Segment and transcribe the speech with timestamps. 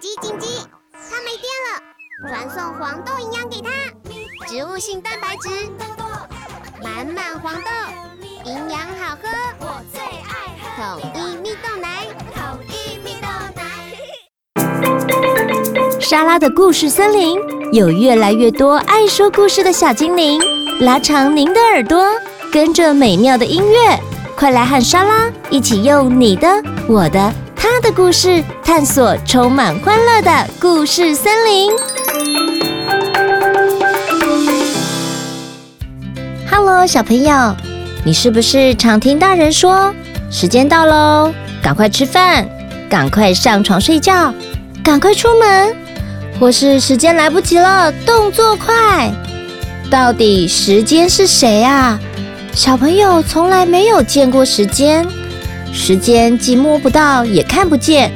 [0.00, 0.46] 紧急紧急！
[0.92, 1.68] 它没电了，
[2.28, 3.68] 传送黄豆营养给它，
[4.46, 5.48] 植物性蛋白质，
[6.84, 7.70] 满满黄豆，
[8.44, 13.26] 营养好喝，我最爱喝统一蜜豆奶，统一蜜豆
[13.56, 13.60] 奶。
[15.98, 17.36] 莎拉的故事森林
[17.72, 20.40] 有越来越多爱说故事的小精灵，
[20.80, 22.14] 拉长您的耳朵，
[22.52, 23.98] 跟着美妙的音乐，
[24.36, 27.34] 快来和莎拉一起用你的、我的。
[27.58, 31.72] 他的故事，探索充满欢乐的故事森林。
[36.48, 37.54] Hello，小朋友，
[38.04, 39.92] 你是不是常听大人说
[40.30, 42.48] “时间到喽，赶快吃饭，
[42.88, 44.32] 赶快上床睡觉，
[44.82, 45.76] 赶快出门”，
[46.38, 49.12] 或是“时间来不及了，动作快”？
[49.90, 51.98] 到底时间是谁啊？
[52.54, 55.06] 小朋友从来没有见过时间。
[55.78, 58.12] 时间既摸不到，也看不见。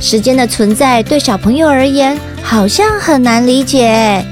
[0.00, 4.22] 时间的存在对小朋友而言，好像很难理解。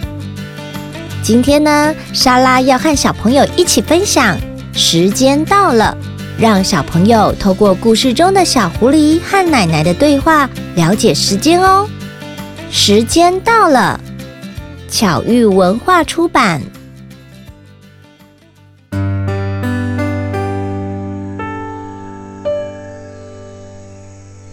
[1.23, 4.37] 今天呢，莎拉要和小朋友一起分享
[4.79, 5.97] 《时间到了》，
[6.41, 11.89] 让小朋友透过故事中的小狐狸和奶奶的对话，了解时间哦。
[12.71, 13.99] 时间到了，
[14.91, 16.61] 巧遇文化出版。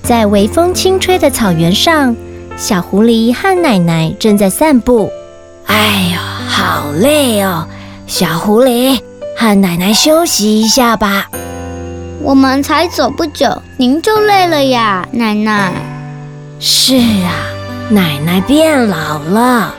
[0.04, 2.14] 在微风轻吹的草原上，
[2.58, 5.10] 小狐狸和奶奶正在散步。
[5.66, 7.66] 哎呦，好累哦！
[8.06, 9.00] 小狐狸，
[9.38, 11.30] 和奶奶休息一下吧。
[12.22, 15.72] 我们才走不久，您就累了呀，奶奶。
[16.60, 17.32] 是啊，
[17.90, 19.73] 奶奶变老了。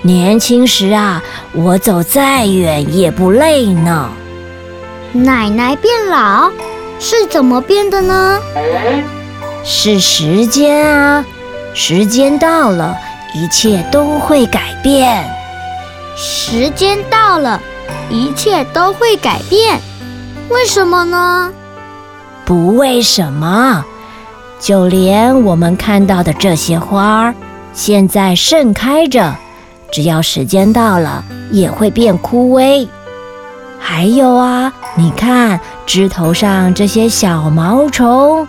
[0.00, 4.08] 年轻时啊，我走再远也不累呢。
[5.12, 6.50] 奶奶变老，
[6.98, 8.40] 是怎么变的呢？
[9.68, 11.24] 是时间啊，
[11.74, 12.96] 时间到了，
[13.34, 15.28] 一切都会改变。
[16.16, 17.60] 时间到了，
[18.08, 19.80] 一切都会改变，
[20.50, 21.52] 为什么呢？
[22.44, 23.84] 不为什么，
[24.60, 27.34] 就连我们看到的这些花儿，
[27.72, 29.34] 现在盛开着，
[29.90, 32.86] 只要时间到了，也会变枯萎。
[33.80, 38.46] 还有啊，你看枝头上这些小毛虫。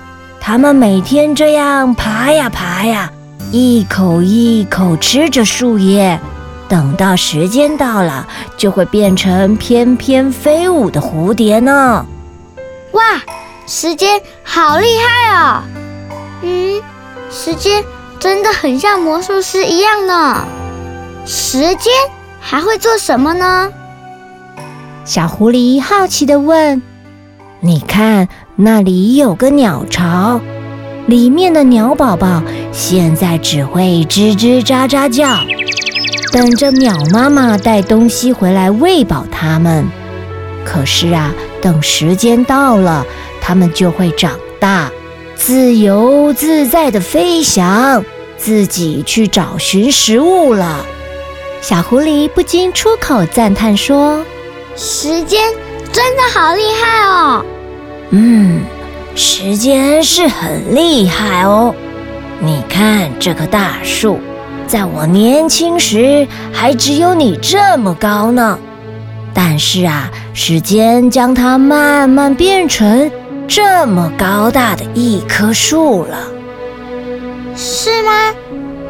[0.48, 3.12] 它们每天这样爬呀爬呀，
[3.52, 6.18] 一口一口吃着树叶，
[6.70, 8.26] 等到时间到了，
[8.56, 12.06] 就会变成翩翩飞舞的蝴蝶呢。
[12.94, 13.02] 哇，
[13.68, 15.64] 时间好厉害哦！
[16.42, 16.82] 嗯，
[17.30, 17.84] 时间
[18.18, 20.46] 真的很像魔术师一样呢。
[21.26, 21.92] 时间
[22.40, 23.70] 还会做什么呢？
[25.04, 26.82] 小狐狸好奇地问
[27.60, 30.42] ：“你看。”那里有个鸟巢，
[31.06, 32.42] 里面的鸟宝宝
[32.72, 35.38] 现在只会吱吱喳喳叫，
[36.34, 39.88] 等着鸟妈妈带东西回来喂饱它们。
[40.66, 41.32] 可是啊，
[41.62, 43.06] 等时间到了，
[43.40, 44.90] 它们就会长大，
[45.36, 48.04] 自由自在地飞翔，
[48.40, 50.84] 自己去找寻食物了。
[51.62, 54.26] 小狐狸不禁出口赞叹说
[54.76, 55.44] ：“时间
[55.92, 57.46] 真的好厉害哦！”
[58.12, 58.62] 嗯，
[59.16, 61.76] 时间是很厉害哦。
[62.40, 64.20] 你看这棵大树，
[64.66, 68.58] 在我年轻时还只有你这么高呢。
[69.34, 73.12] 但是啊，时间将它慢慢变成
[73.48, 76.18] 这么高大的一棵树了。
[77.56, 78.34] 是吗？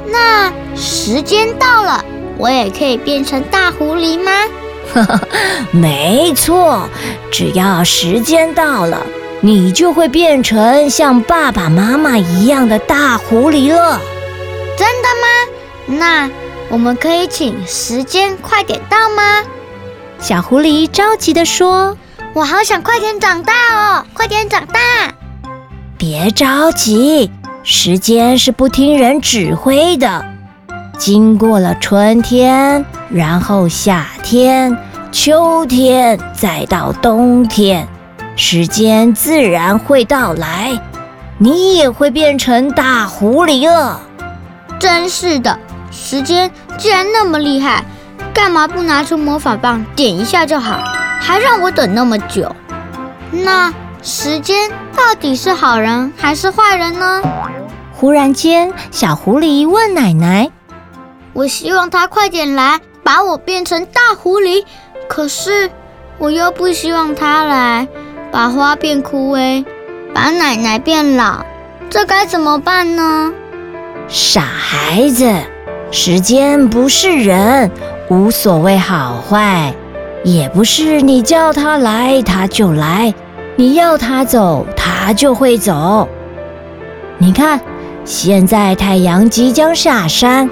[0.09, 2.05] 那时间到了，
[2.38, 4.31] 我也可以变成大狐狸吗？
[4.93, 5.19] 呵呵，
[5.71, 6.87] 没错，
[7.31, 9.05] 只要时间到了，
[9.41, 13.99] 你就会变成像爸爸妈妈一样的大狐狸了。
[14.77, 15.97] 真的吗？
[15.99, 16.29] 那
[16.69, 19.43] 我们可以请时间快点到吗？
[20.19, 21.95] 小狐狸着急地说
[22.33, 24.79] ：“我好想快点长大哦，快点长大！”
[25.97, 27.31] 别着急，
[27.63, 30.25] 时间是不听人指挥的。
[30.97, 34.76] 经过了春天，然后夏天、
[35.11, 37.88] 秋天，再到冬天，
[38.35, 40.79] 时间自然会到来，
[41.38, 44.02] 你也会变成大狐狸了。
[44.79, 45.58] 真是的，
[45.91, 47.85] 时间既然那么厉害，
[48.34, 50.79] 干嘛不拿出魔法棒点一下就好？
[51.20, 52.55] 还让我等那么久？
[53.32, 53.72] 那
[54.02, 57.22] 时间到底是好人还是坏人呢？
[57.93, 60.50] 忽然间，小狐狸问奶奶。
[61.37, 64.66] 我希望他快点来，把我变成大狐狸。
[65.07, 65.69] 可是
[66.17, 67.87] 我又不希望他来，
[68.31, 69.63] 把花变枯萎，
[70.16, 71.45] 把奶奶变老。
[71.91, 73.31] 这该怎么办呢？
[74.07, 75.31] 傻孩子，
[75.91, 77.69] 时间不是人，
[78.09, 79.72] 无所谓好坏，
[80.23, 83.13] 也不是你叫他来他就来，
[83.55, 86.09] 你要他走他就会走。
[87.19, 87.61] 你看，
[88.05, 90.49] 现在太阳即将下山，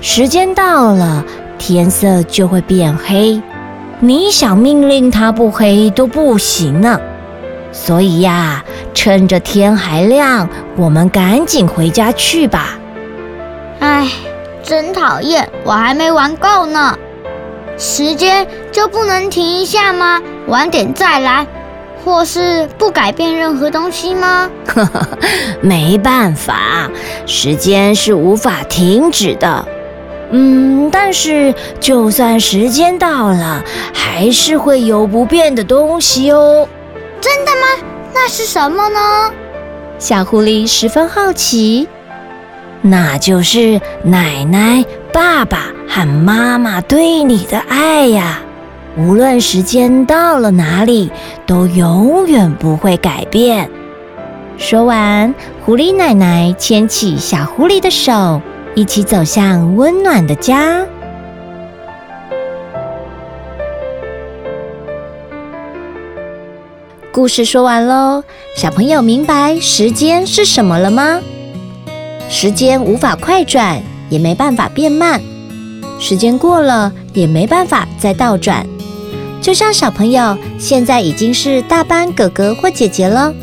[0.00, 1.24] 时间到了，
[1.58, 3.42] 天色就会变黑。
[3.98, 7.00] 你想命令它不黑都不行呢，
[7.72, 8.64] 所以呀，
[8.94, 12.78] 趁着天还亮，我们赶紧回家去吧。
[13.80, 14.08] 唉，
[14.62, 16.96] 真讨厌，我还没玩够呢。
[17.76, 20.22] 时间就不能停一下吗？
[20.46, 21.44] 晚点再来，
[22.04, 24.48] 或是不改变任何东西吗？
[24.64, 25.08] 呵呵，
[25.60, 26.88] 没办法，
[27.26, 29.66] 时间是无法停止的。
[30.30, 33.64] 嗯，但是就算时间到了，
[33.94, 36.68] 还是会有不变的东西哦。
[37.20, 37.86] 真的吗？
[38.14, 39.32] 那是什么呢？
[39.98, 41.88] 小狐狸十分好奇。
[42.82, 48.40] 那就是奶奶、爸爸和妈妈对你的爱呀。
[48.96, 51.10] 无论时间到了哪里，
[51.46, 53.68] 都永远不会改变。
[54.56, 55.34] 说完，
[55.64, 58.40] 狐狸奶奶牵起小狐狸的手。
[58.78, 60.86] 一起走向温暖的家。
[67.10, 68.22] 故事说完喽，
[68.54, 71.20] 小朋友明白时间是什么了吗？
[72.30, 75.20] 时间无法快转，也没办法变慢。
[75.98, 78.64] 时间过了，也没办法再倒转。
[79.42, 83.34] 就像小朋友现在已经是大班哥哥或姐姐了，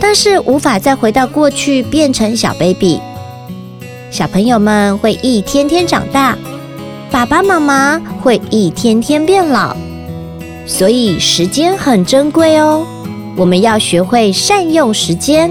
[0.00, 3.00] 但是无法再回到过去变成小 baby。
[4.10, 6.36] 小朋友们会一天天长大，
[7.12, 9.76] 爸爸妈妈会一天天变老，
[10.66, 12.84] 所以时间很珍贵哦。
[13.36, 15.48] 我们要学会善用时间。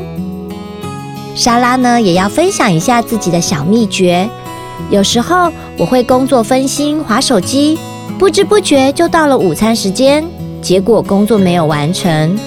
[1.36, 4.30] 莎拉呢，也要分享一下自己的小秘诀。
[4.90, 7.80] 有时候我会工作分心，划手机，
[8.18, 10.26] 不知不觉就到了午餐时间，
[10.62, 12.38] 结果工作没有完成。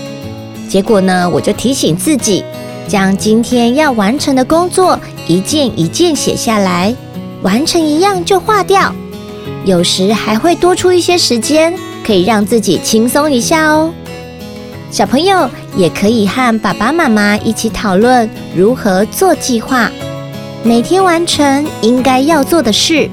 [0.69, 2.45] 结果呢，我就提醒自己，
[2.89, 6.95] 将今天要完成的工作一件一件写下来，
[7.43, 8.95] 完成一样就划掉。
[9.65, 11.73] 有时还会多出一些时间，
[12.05, 13.93] 可以让自己轻松一下哦。
[14.91, 19.91] 小朋友也可以和爸爸妈妈一起讨论如何做计划，
[20.63, 23.09] 每天完成应该要做的事，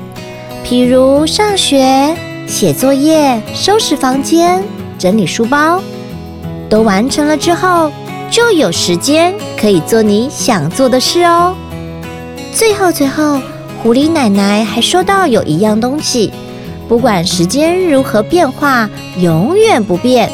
[0.66, 2.14] 譬如上学、
[2.46, 4.62] 写作业、收拾房间、
[4.98, 5.82] 整理书包，
[6.70, 7.92] 都完成了之后，
[8.32, 11.56] 就有时间可以做你想做的事哦。
[12.54, 13.40] 最后，最后，
[13.82, 16.32] 狐狸奶奶还说到有一样东西，
[16.88, 18.90] 不管时间如何变化，
[19.20, 20.30] 永远不变，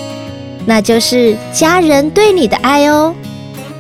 [0.66, 3.14] 那就是家人对你的爱哦。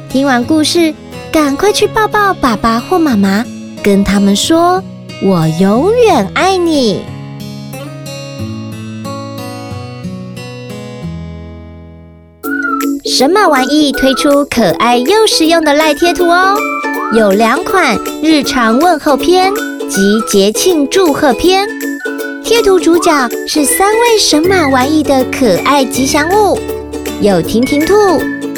[0.09, 0.93] 听完故事，
[1.31, 3.45] 赶快去抱抱爸爸或妈妈，
[3.83, 4.81] 跟他们说
[5.23, 7.01] ：“我永远爱你。”
[13.17, 16.53] 神马玩意推出可爱又实用的赖贴图哦。
[17.13, 19.53] 有两款日常问候篇
[19.89, 21.65] 及节庆祝贺篇，
[22.43, 23.09] 贴图主角
[23.47, 26.59] 是三位神马玩意的可爱吉祥物，
[27.21, 27.93] 有婷婷兔、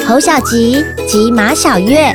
[0.04, 2.12] 侯小吉及马小月。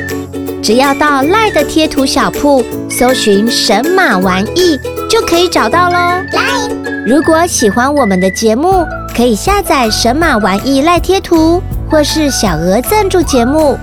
[0.62, 4.78] 只要到赖的贴图小铺搜寻“神马玩意”
[5.10, 5.96] 就可以找到喽。
[6.34, 6.70] 来，
[7.08, 8.86] 如果喜欢我们的节目，
[9.16, 11.62] 可以下载神马玩意赖贴图，
[11.94, 13.78] 或是小额赞助节目。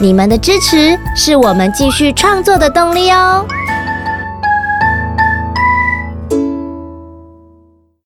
[0.00, 3.46] 你们的支持是我们继续创作的动力哦。